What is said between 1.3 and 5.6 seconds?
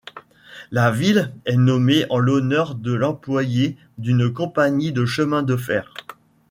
est nommée en l'honneur de l'employé d'une compagnie de chemin de